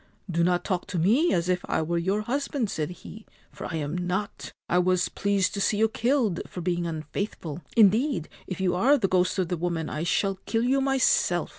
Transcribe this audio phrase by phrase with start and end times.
[0.37, 3.75] 'Do not talk to me as if I were your husband/ said he,' for I
[3.75, 4.51] am not.
[4.67, 7.61] I was pleased to see you killed for being unfaithful.
[7.77, 11.49] Indeed, if you are the ghost of the woman 1 shall kill you myself